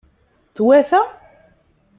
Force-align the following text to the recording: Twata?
Twata? 0.55 1.01